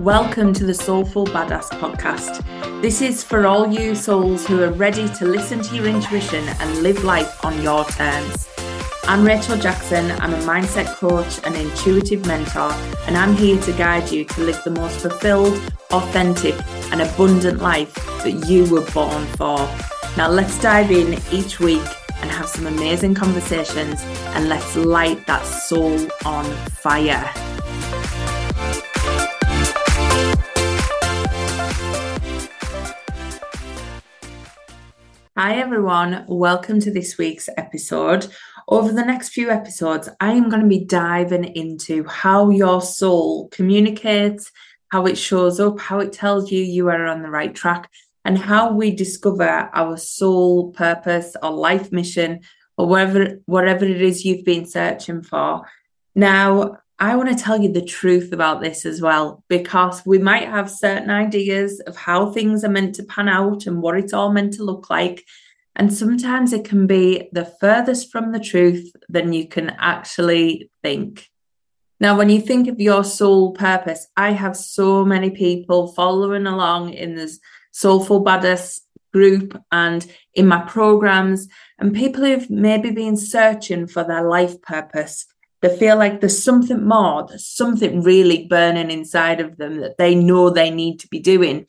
[0.00, 2.40] Welcome to the Soulful Badass podcast.
[2.80, 6.82] This is for all you souls who are ready to listen to your intuition and
[6.82, 8.48] live life on your terms.
[9.04, 10.10] I'm Rachel Jackson.
[10.22, 12.72] I'm a mindset coach and intuitive mentor,
[13.06, 15.60] and I'm here to guide you to live the most fulfilled,
[15.90, 16.54] authentic,
[16.92, 17.92] and abundant life
[18.24, 19.58] that you were born for.
[20.16, 21.86] Now, let's dive in each week
[22.22, 27.30] and have some amazing conversations, and let's light that soul on fire.
[35.42, 36.26] Hi, everyone.
[36.28, 38.26] Welcome to this week's episode.
[38.68, 43.48] Over the next few episodes, I am going to be diving into how your soul
[43.48, 44.52] communicates,
[44.88, 47.90] how it shows up, how it tells you you are on the right track,
[48.26, 52.40] and how we discover our soul purpose or life mission
[52.76, 55.62] or whatever, whatever it is you've been searching for.
[56.14, 60.46] Now, I want to tell you the truth about this as well, because we might
[60.46, 64.30] have certain ideas of how things are meant to pan out and what it's all
[64.30, 65.24] meant to look like.
[65.74, 71.30] And sometimes it can be the furthest from the truth than you can actually think.
[72.00, 76.92] Now, when you think of your soul purpose, I have so many people following along
[76.92, 77.40] in this
[77.72, 84.28] Soulful Badass group and in my programs, and people who've maybe been searching for their
[84.28, 85.24] life purpose
[85.62, 90.14] they feel like there's something more, there's something really burning inside of them that they
[90.14, 91.66] know they need to be doing.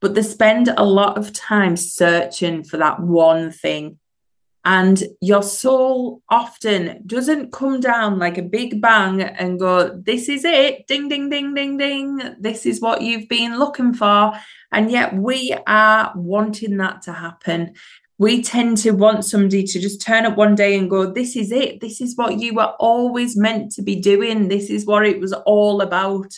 [0.00, 3.98] But they spend a lot of time searching for that one thing.
[4.64, 10.44] And your soul often doesn't come down like a big bang and go, This is
[10.44, 12.20] it, ding, ding, ding, ding, ding.
[12.40, 14.32] This is what you've been looking for.
[14.72, 17.74] And yet we are wanting that to happen
[18.18, 21.52] we tend to want somebody to just turn up one day and go, This is
[21.52, 21.80] it.
[21.80, 24.48] This is what you were always meant to be doing.
[24.48, 26.32] This is what it was all about.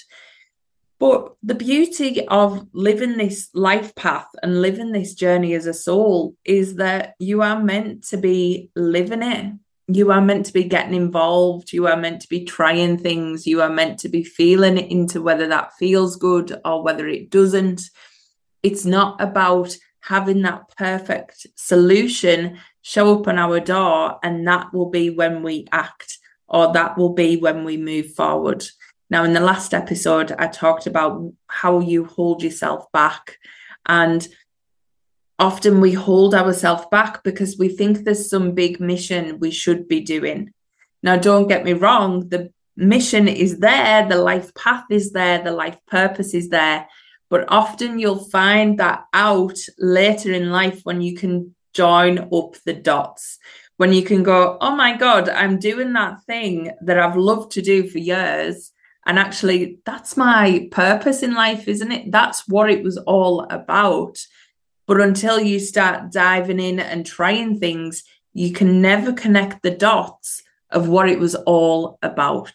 [0.98, 6.34] But the beauty of living this life path and living this journey as a soul
[6.44, 9.54] is that you are meant to be living it.
[9.86, 11.72] You are meant to be getting involved.
[11.72, 13.46] You are meant to be trying things.
[13.46, 17.82] You are meant to be feeling into whether that feels good or whether it doesn't.
[18.64, 19.76] It's not about
[20.08, 25.66] having that perfect solution show up on our door and that will be when we
[25.70, 28.64] act or that will be when we move forward.
[29.10, 33.36] Now in the last episode i talked about how you hold yourself back
[33.84, 34.26] and
[35.38, 40.00] often we hold ourselves back because we think there's some big mission we should be
[40.00, 40.54] doing.
[41.02, 45.50] Now don't get me wrong the mission is there the life path is there the
[45.50, 46.86] life purpose is there
[47.30, 52.72] but often you'll find that out later in life when you can join up the
[52.72, 53.38] dots,
[53.76, 57.62] when you can go, oh my God, I'm doing that thing that I've loved to
[57.62, 58.72] do for years.
[59.06, 62.10] And actually, that's my purpose in life, isn't it?
[62.10, 64.18] That's what it was all about.
[64.86, 70.42] But until you start diving in and trying things, you can never connect the dots
[70.70, 72.52] of what it was all about.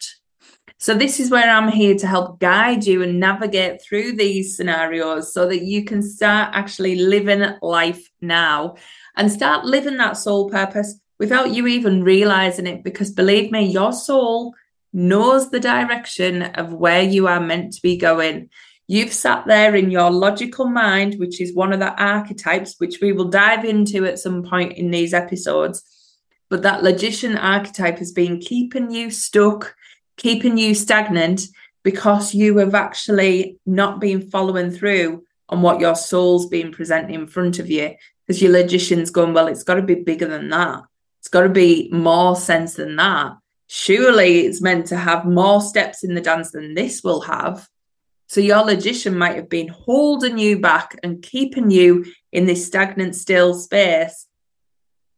[0.84, 5.34] So, this is where I'm here to help guide you and navigate through these scenarios
[5.34, 8.76] so that you can start actually living life now
[9.16, 12.84] and start living that soul purpose without you even realizing it.
[12.84, 14.56] Because believe me, your soul
[14.92, 18.50] knows the direction of where you are meant to be going.
[18.86, 23.14] You've sat there in your logical mind, which is one of the archetypes, which we
[23.14, 25.82] will dive into at some point in these episodes.
[26.50, 29.78] But that logician archetype has been keeping you stuck
[30.18, 31.42] keeping you stagnant
[31.84, 37.28] because you have actually not been following through on what your soul's been presenting in
[37.28, 37.96] front of you.
[38.26, 40.84] Because your logician's going, well, it's got to be bigger than that.
[41.20, 43.34] It's got to be more sense than that.
[43.68, 47.68] Surely it's meant to have more steps in the dance than this will have.
[48.28, 53.16] So your logician might have been holding you back and keeping you in this stagnant,
[53.16, 54.26] still space,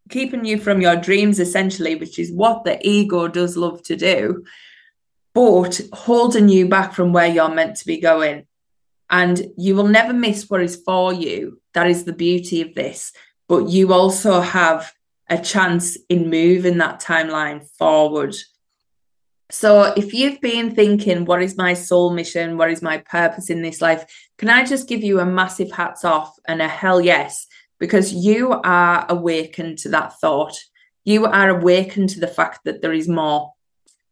[0.10, 4.44] keeping you from your dreams, essentially, which is what the ego does love to do
[5.36, 8.48] but holding you back from where you're meant to be going.
[9.10, 11.62] And you will never miss what is for you.
[11.74, 13.12] That is the beauty of this.
[13.48, 14.92] But you also have
[15.30, 18.34] a chance in moving that timeline forward.
[19.52, 22.58] So, if you've been thinking, what is my soul mission?
[22.58, 24.06] What is my purpose in this life?
[24.38, 27.46] Can I just give you a massive hats off and a hell yes?
[27.78, 30.58] Because you are awakened to that thought.
[31.04, 33.52] You are awakened to the fact that there is more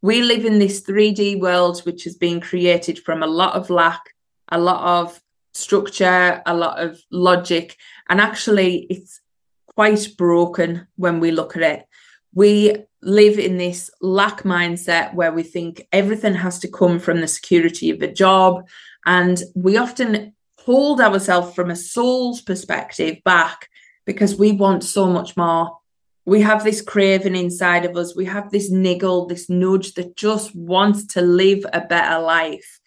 [0.04, 4.14] we live in this 3D world which has been created from a lot of lack,
[4.50, 5.20] a lot of
[5.54, 7.78] structure, a lot of logic,
[8.10, 9.22] and actually it's
[9.66, 11.88] quite broken when we look at it.
[12.34, 17.28] we live in this lack mindset where we think everything has to come from the
[17.28, 18.66] security of a job.
[19.06, 23.70] And we often hold ourselves from a soul's perspective back
[24.06, 25.78] because we want so much more.
[26.26, 28.16] We have this craving inside of us.
[28.16, 32.80] We have this niggle, this nudge that just wants to live a better life.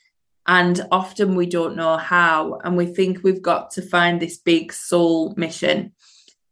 [0.47, 2.59] And often we don't know how.
[2.65, 5.93] And we think we've got to find this big soul mission.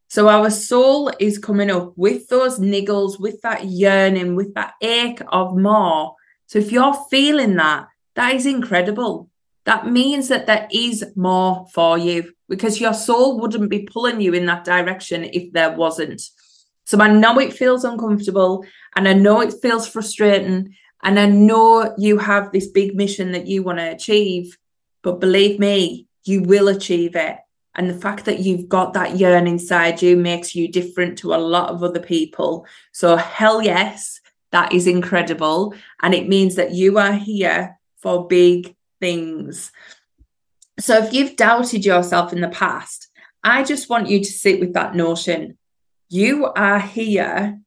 [0.09, 5.23] So our soul is coming up with those niggles, with that yearning, with that ache
[5.29, 6.15] of more.
[6.47, 9.31] So if you're feeling that, that is incredible.
[9.65, 14.35] That means that there is more for you because your soul wouldn't be pulling you
[14.35, 16.23] in that direction if there wasn't.
[16.85, 18.65] So I know it feels uncomfortable
[18.95, 23.47] and I know it feels frustrating and I know you have this big mission that
[23.47, 24.57] you want to achieve,
[25.03, 27.37] but believe me, you will achieve it.
[27.75, 31.37] And the fact that you've got that yearn inside you makes you different to a
[31.37, 32.67] lot of other people.
[32.93, 34.21] So, hell yes,
[34.53, 35.75] that is incredible.
[36.01, 39.73] And it means that you are here for big things.
[40.79, 43.09] So, if you've doubted yourself in the past,
[43.43, 45.59] I just want you to sit with that notion.
[46.15, 47.59] You are here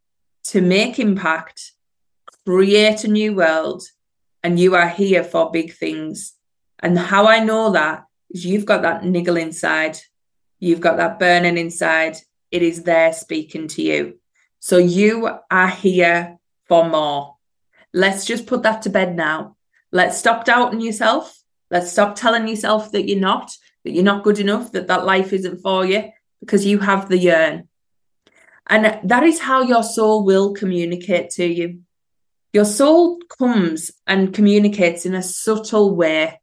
[0.46, 1.74] to make impact,
[2.46, 3.84] create a new world,
[4.42, 6.34] and you are here for big things.
[6.80, 9.98] And how I know that is you've got that niggle inside,
[10.60, 12.16] you've got that burning inside.
[12.50, 14.18] It is there speaking to you.
[14.60, 16.38] So you are here
[16.70, 17.36] for more.
[17.94, 19.58] Let's just put that to bed now.
[19.92, 21.38] Let's stop doubting yourself.
[21.70, 23.52] Let's stop telling yourself that you're not,
[23.84, 27.18] that you're not good enough, that that life isn't for you, because you have the
[27.18, 27.68] yearn.
[28.70, 31.82] And that is how your soul will communicate to you.
[32.54, 36.40] Your soul comes and communicates in a subtle way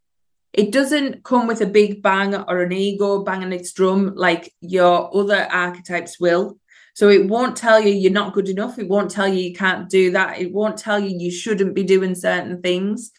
[0.55, 5.15] it doesn't come with a big bang or an ego banging its drum like your
[5.15, 6.59] other archetypes will.
[6.94, 8.79] So it won't tell you you're not good enough.
[8.79, 10.41] It won't tell you you can't do that.
[10.41, 13.11] It won't tell you you shouldn't be doing certain things.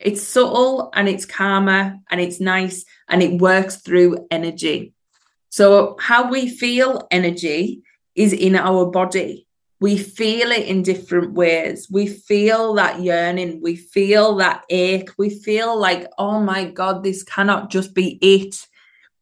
[0.00, 4.92] It's subtle and it's calmer and it's nice and it works through energy.
[5.48, 7.82] So, how we feel energy
[8.22, 9.46] is in our body
[9.80, 11.88] we feel it in different ways.
[11.90, 13.62] We feel that yearning.
[13.62, 15.08] We feel that ache.
[15.16, 18.54] We feel like, oh my God, this cannot just be it.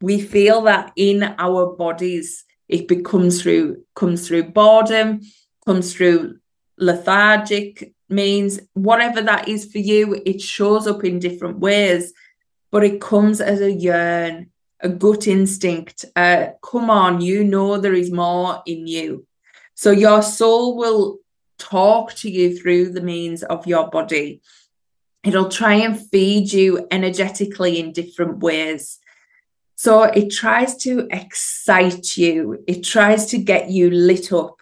[0.01, 2.45] We feel that in our bodies.
[2.69, 5.21] It becomes through, comes through boredom,
[5.65, 6.39] comes through
[6.77, 12.13] lethargic means, whatever that is for you, it shows up in different ways,
[12.71, 16.05] but it comes as a yearn, a gut instinct.
[16.15, 19.27] Uh, come on, you know there is more in you
[19.79, 21.21] so your soul will
[21.57, 24.41] talk to you through the means of your body.
[25.23, 28.99] It'll try and feed you energetically in different ways.
[29.77, 34.58] So it tries to excite you, it tries to get you lit up.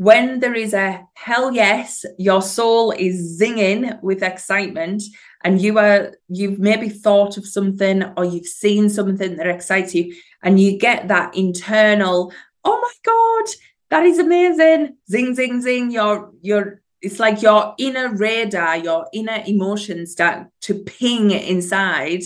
[0.00, 5.02] When there is a hell yes, your soul is zinging with excitement,
[5.44, 10.14] and you are you've maybe thought of something or you've seen something that excites you,
[10.42, 12.32] and you get that internal,
[12.64, 13.54] oh my God,
[13.90, 14.96] that is amazing.
[15.06, 15.90] Zing, zing, zing.
[15.90, 22.22] Your your it's like your inner radar, your inner emotions start to ping inside.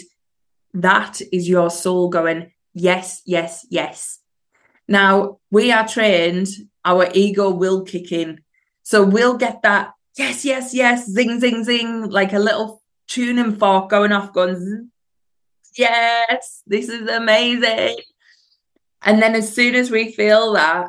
[0.74, 4.20] That is your soul going, yes, yes, yes.
[4.86, 6.46] Now we are trained,
[6.84, 8.42] our ego will kick in.
[8.82, 13.90] So we'll get that, yes, yes, yes, zing, zing, zing, like a little tuning fork
[13.90, 14.90] going off, going,
[15.76, 17.96] yes, this is amazing.
[19.02, 20.88] And then as soon as we feel that,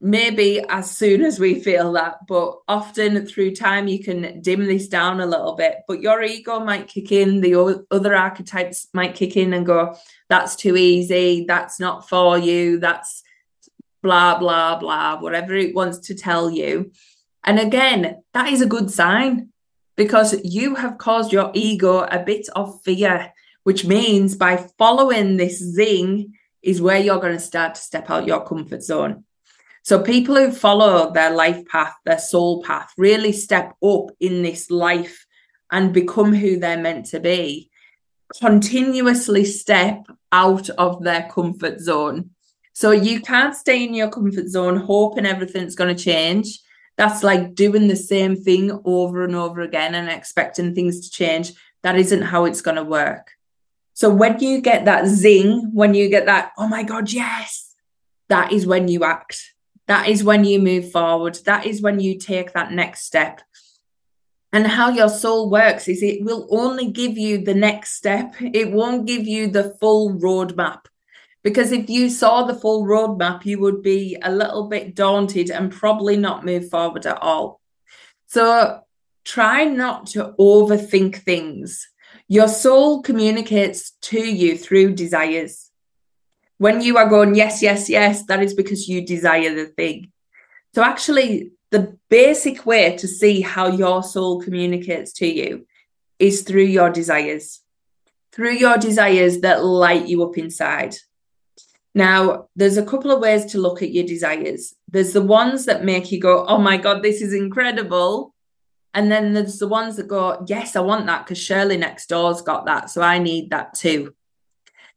[0.00, 4.88] maybe as soon as we feel that, but often through time you can dim this
[4.88, 5.78] down a little bit.
[5.88, 9.96] But your ego might kick in, the other archetypes might kick in and go,
[10.28, 13.22] that's too easy, that's not for you, that's
[14.06, 16.92] blah, blah, blah, whatever it wants to tell you.
[17.42, 19.48] And again, that is a good sign
[19.96, 23.32] because you have caused your ego a bit of fear,
[23.64, 28.28] which means by following this zing is where you're going to start to step out
[28.28, 29.24] your comfort zone.
[29.82, 34.70] So people who follow their life path, their soul path, really step up in this
[34.70, 35.26] life
[35.72, 37.70] and become who they're meant to be,
[38.40, 42.30] continuously step out of their comfort zone.
[42.76, 46.58] So you can't stay in your comfort zone hoping everything's going to change.
[46.98, 51.52] That's like doing the same thing over and over again and expecting things to change.
[51.82, 53.32] That isn't how it's going to work.
[53.94, 57.74] So when you get that zing, when you get that, oh my God, yes,
[58.28, 59.54] that is when you act
[59.86, 61.38] that is when you move forward.
[61.44, 63.40] That is when you take that next step.
[64.52, 68.72] And how your soul works is it will only give you the next step, it
[68.72, 70.86] won't give you the full roadmap
[71.46, 75.70] Because if you saw the full roadmap, you would be a little bit daunted and
[75.70, 77.60] probably not move forward at all.
[78.26, 78.80] So
[79.24, 81.86] try not to overthink things.
[82.26, 85.70] Your soul communicates to you through desires.
[86.58, 90.10] When you are going, yes, yes, yes, that is because you desire the thing.
[90.74, 95.64] So, actually, the basic way to see how your soul communicates to you
[96.18, 97.60] is through your desires,
[98.32, 100.96] through your desires that light you up inside.
[101.96, 104.74] Now, there's a couple of ways to look at your desires.
[104.86, 108.34] There's the ones that make you go, oh my God, this is incredible.
[108.92, 112.42] And then there's the ones that go, yes, I want that because Shirley next door's
[112.42, 112.90] got that.
[112.90, 114.14] So I need that too.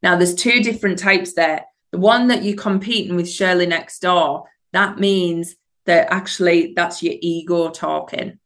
[0.04, 1.64] Now, there's two different types there.
[1.92, 7.16] The one that you're competing with Shirley next door, that means that actually that's your
[7.22, 8.40] ego talking.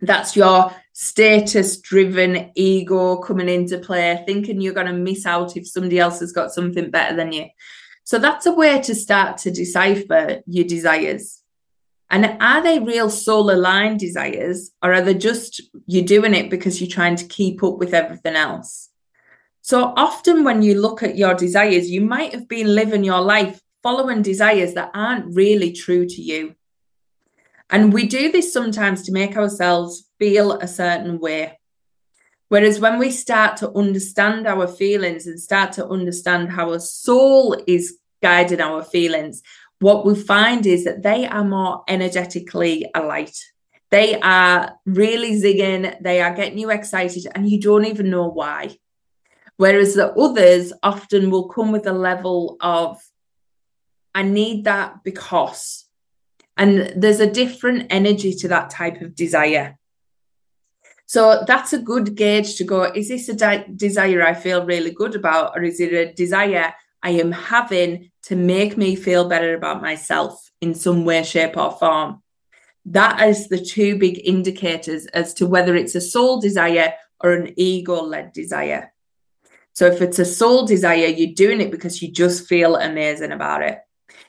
[0.00, 5.68] That's your status driven ego coming into play, thinking you're going to miss out if
[5.68, 7.46] somebody else has got something better than you.
[8.04, 11.42] So that's a way to start to decipher your desires.
[12.10, 16.80] And are they real soul aligned desires, or are they just you're doing it because
[16.80, 18.90] you're trying to keep up with everything else?
[19.62, 23.60] So often, when you look at your desires, you might have been living your life
[23.82, 26.54] following desires that aren't really true to you.
[27.70, 31.58] And we do this sometimes to make ourselves feel a certain way.
[32.48, 37.56] Whereas when we start to understand our feelings and start to understand how a soul
[37.66, 39.42] is guiding our feelings,
[39.80, 43.36] what we find is that they are more energetically alight.
[43.90, 48.76] They are really zigging, they are getting you excited, and you don't even know why.
[49.56, 53.00] Whereas the others often will come with a level of,
[54.14, 55.84] I need that because.
[56.56, 59.78] And there's a different energy to that type of desire.
[61.06, 65.14] So that's a good gauge to go is this a desire I feel really good
[65.14, 69.82] about, or is it a desire I am having to make me feel better about
[69.82, 72.22] myself in some way, shape, or form?
[72.86, 77.52] That is the two big indicators as to whether it's a soul desire or an
[77.56, 78.92] ego led desire.
[79.74, 83.62] So if it's a soul desire, you're doing it because you just feel amazing about
[83.62, 83.78] it.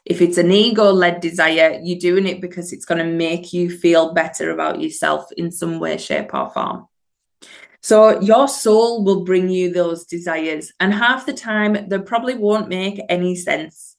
[0.06, 3.70] If it's an ego led desire, you're doing it because it's going to make you
[3.70, 6.88] feel better about yourself in some way, shape, or form.
[7.82, 10.72] So your soul will bring you those desires.
[10.80, 13.96] And half the time, they probably won't make any sense.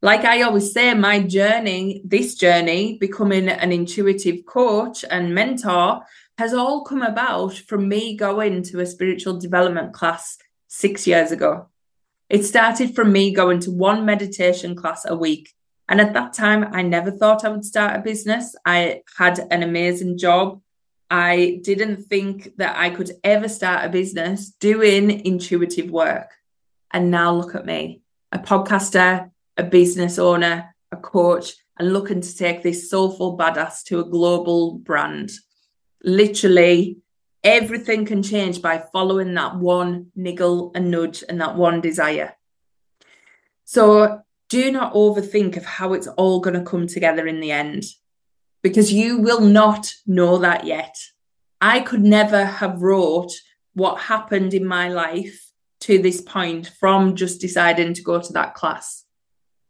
[0.00, 6.02] Like I always say, my journey, this journey, becoming an intuitive coach and mentor,
[6.38, 11.68] has all come about from me going to a spiritual development class six years ago.
[12.32, 15.52] It started from me going to one meditation class a week.
[15.86, 18.56] And at that time, I never thought I would start a business.
[18.64, 20.62] I had an amazing job.
[21.10, 26.30] I didn't think that I could ever start a business doing intuitive work.
[26.90, 28.00] And now look at me
[28.32, 34.00] a podcaster, a business owner, a coach, and looking to take this soulful badass to
[34.00, 35.32] a global brand.
[36.02, 36.96] Literally
[37.44, 42.34] Everything can change by following that one niggle and nudge and that one desire.
[43.64, 47.84] So do not overthink of how it's all going to come together in the end
[48.62, 50.96] because you will not know that yet.
[51.60, 53.32] I could never have wrote
[53.74, 58.54] what happened in my life to this point from just deciding to go to that
[58.54, 59.04] class.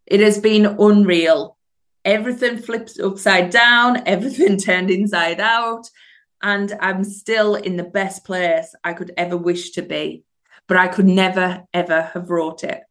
[0.06, 1.56] It has been unreal.
[2.04, 5.88] Everything flipped upside down, everything turned inside out
[6.42, 10.24] and I'm still in the best place I could ever wish to be,
[10.66, 12.82] but I could never, ever have wrote it.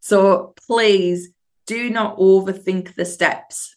[0.00, 1.30] So please
[1.66, 3.76] do not overthink the steps.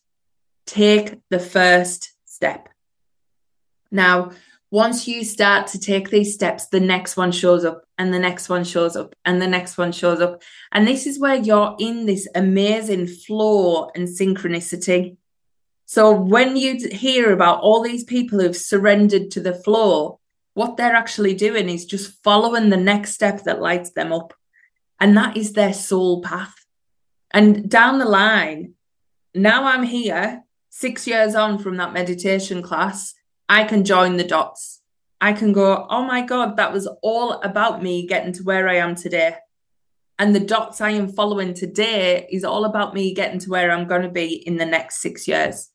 [0.65, 2.69] Take the first step.
[3.91, 4.31] Now,
[4.69, 8.49] once you start to take these steps, the next one shows up, and the next
[8.49, 10.41] one shows up, and the next one shows up.
[10.73, 15.15] And this is where you're in this amazing flow and synchronicity.
[15.89, 20.19] So when you hear about all these people who've surrendered to the flow,
[20.53, 24.33] what they're actually doing is just following the next step that lights them up.
[24.99, 26.53] And that is their soul path.
[27.31, 28.73] And down the line,
[29.33, 33.13] now I'm here, six years on from that meditation class,
[33.47, 34.81] I can join the dots.
[35.21, 38.75] I can go, oh my God, that was all about me getting to where I
[38.75, 39.37] am today.
[40.19, 43.87] And the dots I am following today is all about me getting to where I'm
[43.87, 45.69] going to be in the next six years.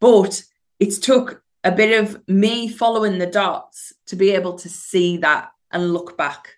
[0.00, 0.42] But
[0.78, 5.50] it's took a bit of me following the dots to be able to see that
[5.70, 6.56] and look back.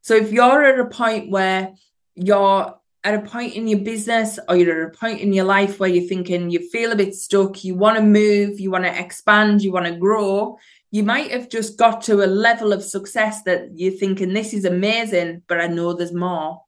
[0.00, 1.74] So if you're at a point where
[2.14, 2.74] you're
[3.04, 5.88] at a point in your business or you're at a point in your life where
[5.88, 9.62] you're thinking you feel a bit stuck, you want to move, you want to expand,
[9.62, 10.58] you want to grow,
[10.90, 14.64] you might have just got to a level of success that you're thinking, this is
[14.64, 16.62] amazing, but I know there's more.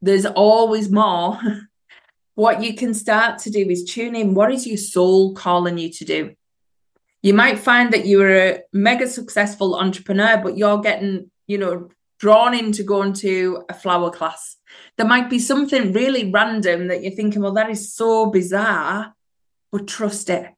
[0.00, 1.40] there's always more.
[2.34, 5.90] what you can start to do is tune in what is your soul calling you
[5.90, 6.34] to do?
[7.22, 12.54] You might find that you're a mega successful entrepreneur, but you're getting, you know, drawn
[12.54, 14.56] into going to a flower class.
[14.96, 19.14] There might be something really random that you're thinking, well, that is so bizarre,
[19.70, 20.50] but trust it.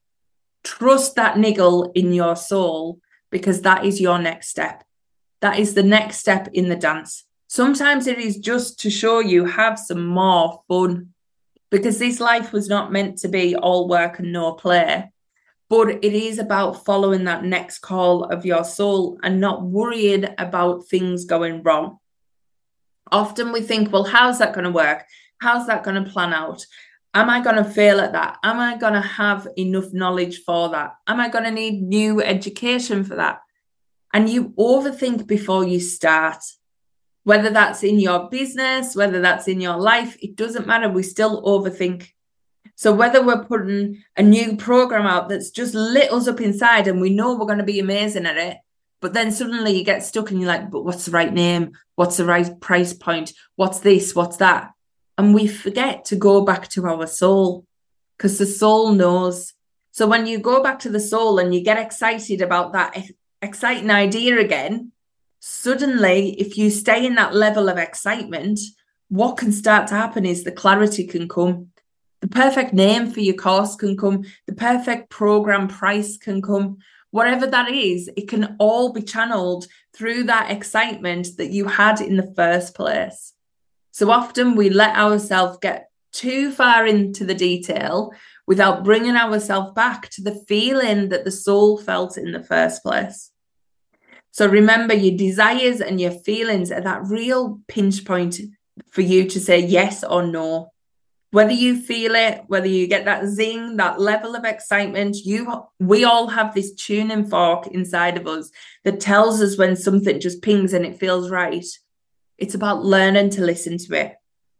[0.63, 2.99] Trust that niggle in your soul
[3.31, 4.83] because that is your next step.
[5.41, 7.25] That is the next step in the dance.
[7.47, 11.14] Sometimes it is just to show you have some more fun
[11.75, 15.11] because this life was not meant to be all work and no play.
[15.67, 20.87] But it is about following that next call of your soul and not worrying about
[20.87, 21.97] things going wrong.
[23.11, 25.03] Often we think, well, how's that going to work?
[25.41, 26.65] How's that going to plan out?
[27.13, 28.37] Am I going to fail at that?
[28.41, 30.95] Am I going to have enough knowledge for that?
[31.07, 33.41] Am I going to need new education for that?
[34.13, 36.41] And you overthink before you start
[37.25, 40.87] whether that's in your business, whether that's in your life, it doesn't matter.
[40.87, 42.11] We still overthink.
[42.75, 47.01] So whether we're putting a new program out that's just lit us up inside and
[47.01, 48.57] we know we're going to be amazing at it,
[49.01, 51.71] but then suddenly you get stuck and you're like, but what's the right name?
[51.95, 53.33] What's the right price point?
[53.55, 54.13] What's this?
[54.13, 54.71] What's that?
[55.17, 57.65] And we forget to go back to our soul
[58.17, 59.53] because the soul knows.
[59.91, 62.95] So when you go back to the soul and you get excited about that
[63.41, 64.91] exciting idea again,
[65.47, 68.59] suddenly, if you stay in that level of excitement,
[69.09, 71.67] what can start to happen is the clarity can come.
[72.21, 74.23] The perfect name for your course can come.
[74.47, 76.79] The perfect program price can come.
[77.11, 82.17] Whatever that is, it can all be channeled through that excitement that you had in
[82.17, 83.33] the first place.
[83.91, 88.11] So often we let ourselves get too far into the detail
[88.47, 93.29] without bringing ourselves back to the feeling that the soul felt in the first place.
[94.35, 98.41] So remember, your desires and your feelings are that real pinch point
[98.91, 100.73] for you to say yes or no.
[101.31, 106.03] Whether you feel it, whether you get that zing, that level of excitement, you we
[106.03, 108.51] all have this tuning fork inside of us
[108.83, 111.65] that tells us when something just pings and it feels right.
[112.37, 114.15] It's about learning to listen to it.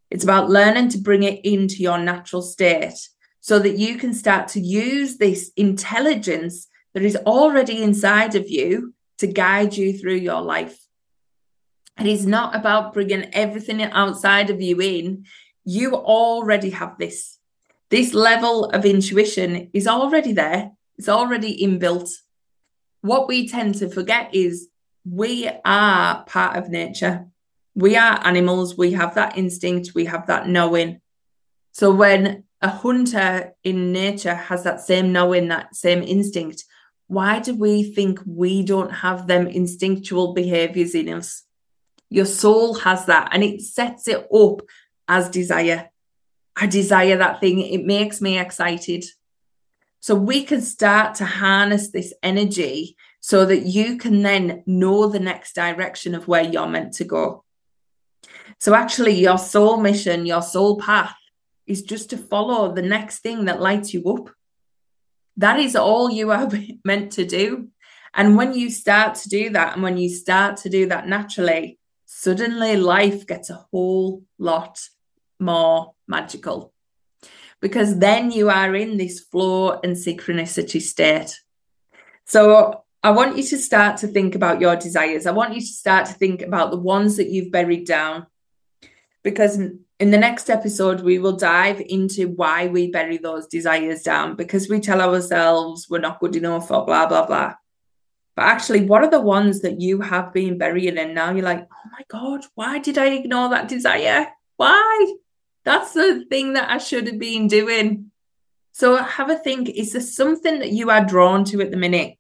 [0.09, 3.09] It's about learning to bring it into your natural state
[3.41, 8.94] so that you can start to use this intelligence that is already inside of you
[9.19, 10.77] to guide you through your life.
[11.99, 15.25] It is not about bringing everything outside of you in.
[15.63, 17.39] You already have this.
[17.89, 22.09] This level of intuition is already there, it's already inbuilt.
[23.01, 24.67] What we tend to forget is
[25.09, 27.27] we are part of nature.
[27.75, 28.77] We are animals.
[28.77, 29.91] We have that instinct.
[29.93, 31.01] We have that knowing.
[31.73, 36.63] So when a hunter in nature has that same knowing, that same instinct,
[37.07, 41.43] why do we think we don't have them instinctual behaviors in us?
[42.09, 44.61] Your soul has that and it sets it up
[45.07, 45.89] as desire.
[46.55, 49.05] I desire that thing, it makes me excited.
[49.99, 55.19] So we can start to harness this energy so that you can then know the
[55.19, 57.43] next direction of where you're meant to go.
[58.59, 61.15] So, actually, your soul mission, your soul path
[61.65, 64.29] is just to follow the next thing that lights you up.
[65.37, 66.49] That is all you are
[66.85, 67.69] meant to do.
[68.13, 71.77] And when you start to do that, and when you start to do that naturally,
[72.05, 74.79] suddenly life gets a whole lot
[75.39, 76.73] more magical
[77.61, 81.39] because then you are in this flow and synchronicity state.
[82.25, 85.25] So I want you to start to think about your desires.
[85.25, 88.27] I want you to start to think about the ones that you've buried down
[89.23, 89.59] because
[89.99, 94.67] in the next episode, we will dive into why we bury those desires down because
[94.67, 97.53] we tell ourselves we're not good enough or blah, blah, blah.
[98.35, 101.31] But actually, what are the ones that you have been burying in now?
[101.31, 104.27] You're like, oh my God, why did I ignore that desire?
[104.57, 105.15] Why?
[105.63, 108.11] That's the thing that I should have been doing.
[108.73, 112.17] So have a think is there something that you are drawn to at the minute?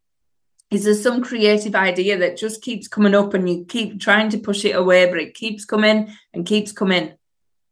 [0.71, 4.39] Is there some creative idea that just keeps coming up and you keep trying to
[4.39, 7.13] push it away, but it keeps coming and keeps coming?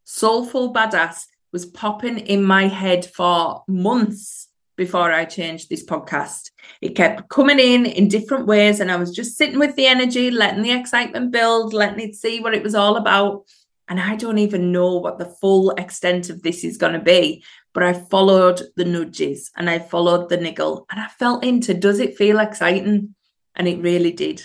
[0.04, 6.50] Soulful Badass was popping in my head for months before I changed this podcast.
[6.80, 10.30] It kept coming in in different ways, and I was just sitting with the energy,
[10.30, 13.44] letting the excitement build, letting it see what it was all about.
[13.86, 17.44] And I don't even know what the full extent of this is going to be,
[17.72, 22.00] but I followed the nudges and I followed the niggle and I felt into does
[22.00, 23.14] it feel exciting?
[23.54, 24.42] And it really did.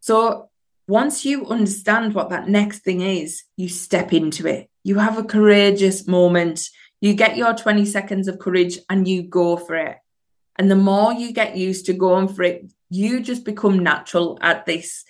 [0.00, 0.50] So
[0.86, 4.68] once you understand what that next thing is, you step into it.
[4.82, 6.68] You have a courageous moment.
[7.00, 9.98] You get your 20 seconds of courage and you go for it.
[10.56, 14.66] And the more you get used to going for it, you just become natural at
[14.66, 15.04] this,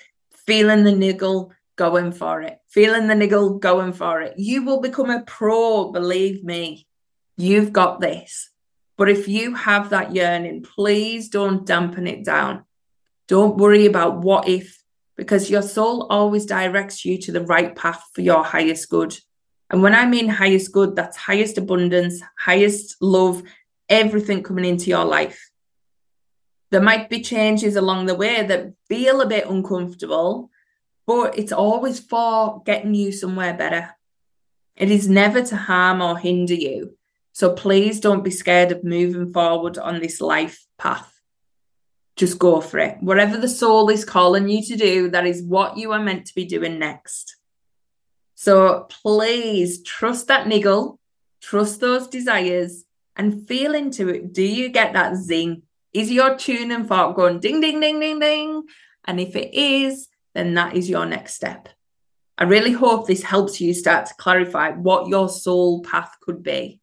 [0.47, 2.59] feeling the niggle, going for it.
[2.69, 4.39] Feeling the niggle, going for it.
[4.39, 6.87] You will become a pro, believe me.
[7.37, 8.51] You've got this.
[8.97, 12.65] But if you have that yearning, please don't dampen it down.
[13.27, 14.82] Don't worry about what if,
[15.23, 19.17] because your soul always directs you to the right path for your highest good.
[19.71, 23.45] And when I mean highest good, that's highest abundance, highest love,
[23.89, 25.53] everything coming into your life.
[26.73, 30.51] There might be changes along the way that feel a bit uncomfortable,
[31.07, 33.91] but it's always for getting you somewhere better.
[34.75, 36.97] It is never to harm or hinder you.
[37.31, 41.12] So please don't be scared of moving forward on this life path.
[42.17, 42.99] Just go for it.
[43.01, 46.35] Whatever the soul is calling you to do, that is what you are meant to
[46.35, 47.37] be doing next.
[48.35, 50.99] So please trust that niggle,
[51.41, 52.85] trust those desires,
[53.17, 54.33] and feel into it.
[54.33, 55.63] Do you get that zing?
[55.93, 58.65] Is your tuning fork going ding, ding, ding, ding, ding?
[59.05, 61.69] And if it is, then that is your next step.
[62.39, 66.81] I really hope this helps you start to clarify what your soul path could be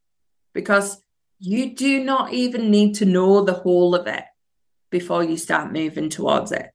[0.54, 1.02] because
[1.40, 4.24] you do not even need to know the whole of it
[4.90, 6.72] before you start moving towards it.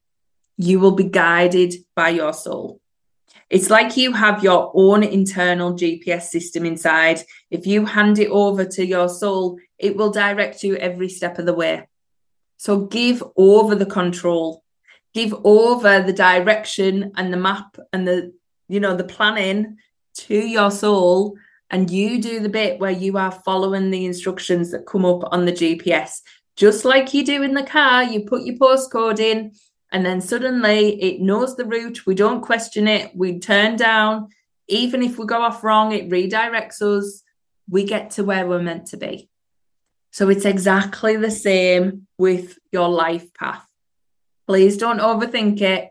[0.57, 2.79] You will be guided by your soul.
[3.49, 7.21] It's like you have your own internal GPS system inside.
[7.51, 11.45] If you hand it over to your soul, it will direct you every step of
[11.45, 11.87] the way.
[12.57, 14.63] So give over the control,
[15.13, 18.33] give over the direction and the map and the,
[18.67, 19.77] you know, the planning
[20.15, 21.37] to your soul.
[21.69, 25.45] And you do the bit where you are following the instructions that come up on
[25.45, 26.21] the GPS.
[26.55, 29.53] Just like you do in the car, you put your postcode in,
[29.91, 32.05] and then suddenly it knows the route.
[32.05, 33.15] We don't question it.
[33.15, 34.29] We turn down.
[34.67, 37.23] Even if we go off wrong, it redirects us.
[37.69, 39.29] We get to where we're meant to be.
[40.11, 43.67] So it's exactly the same with your life path.
[44.47, 45.89] Please don't overthink it.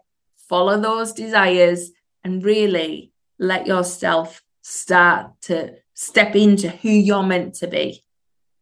[0.49, 1.91] Follow those desires
[2.23, 8.03] and really let yourself start to step into who you're meant to be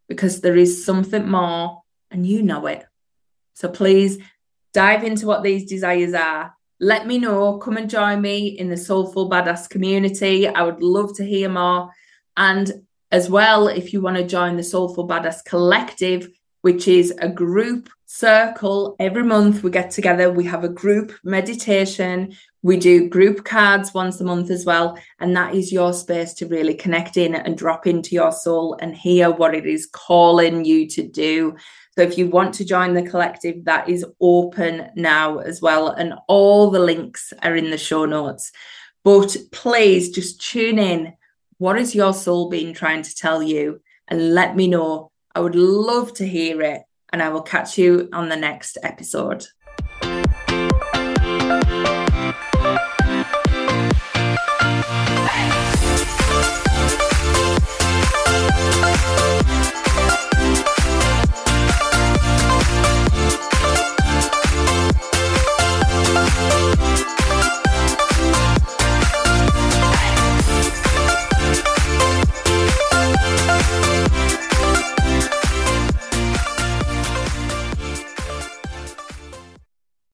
[0.08, 1.81] because there is something more
[2.12, 2.84] and you know it.
[3.54, 4.18] So please
[4.72, 6.54] dive into what these desires are.
[6.80, 7.58] Let me know.
[7.58, 10.48] Come and join me in the Soulful Badass community.
[10.48, 11.90] I would love to hear more.
[12.36, 12.72] And
[13.10, 16.28] as well, if you want to join the Soulful Badass Collective,
[16.62, 18.94] which is a group circle.
[18.98, 24.20] Every month we get together, we have a group meditation, we do group cards once
[24.20, 24.96] a month as well.
[25.18, 28.94] And that is your space to really connect in and drop into your soul and
[28.94, 31.56] hear what it is calling you to do.
[31.94, 35.88] So if you want to join the collective, that is open now as well.
[35.88, 38.50] And all the links are in the show notes.
[39.04, 41.12] But please just tune in.
[41.58, 43.82] What is your soul been trying to tell you?
[44.08, 45.10] And let me know.
[45.34, 46.82] I would love to hear it.
[47.12, 49.46] And I will catch you on the next episode.